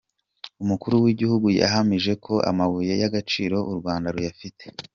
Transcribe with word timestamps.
Umukuru 0.63 0.95
w’Igihugu 1.03 1.47
yahamije 1.59 2.13
ko 2.25 2.33
amabuye 2.49 2.93
y’agaciro 3.01 3.57
u 3.71 3.73
Rwanda 3.79 4.07
ruyafite. 4.15 4.65